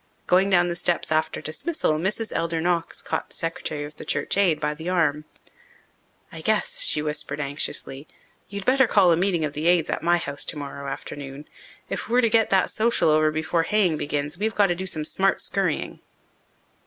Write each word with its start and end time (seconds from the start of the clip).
Going 0.25 0.49
down 0.49 0.67
the 0.67 0.73
steps 0.75 1.11
after 1.11 1.41
dismissal 1.41 1.93
Mrs. 1.93 2.31
Elder 2.33 2.59
Knox 2.59 3.03
caught 3.03 3.29
the 3.29 3.35
secretary 3.35 3.83
of 3.83 3.97
the 3.97 4.03
Church 4.03 4.35
Aid 4.35 4.59
by 4.59 4.73
the 4.73 4.89
arm. 4.89 5.25
"I 6.31 6.41
guess," 6.41 6.81
she 6.81 7.03
whispered 7.03 7.39
anxiously, 7.39 8.07
"you'd 8.49 8.65
better 8.65 8.87
call 8.87 9.11
a 9.11 9.11
special 9.13 9.21
meeting 9.21 9.45
of 9.45 9.53
the 9.53 9.67
Aids 9.67 9.91
at 9.91 10.01
my 10.01 10.17
house 10.17 10.43
tomorrow 10.43 10.87
afternoon. 10.89 11.47
If 11.87 12.09
we're 12.09 12.21
to 12.21 12.31
get 12.31 12.49
that 12.49 12.71
social 12.71 13.09
over 13.09 13.29
before 13.29 13.61
haying 13.61 13.95
begins 13.97 14.39
we've 14.39 14.55
got 14.55 14.69
to 14.69 14.75
do 14.75 14.87
some 14.87 15.05
smart 15.05 15.39
scurrying." 15.39 15.99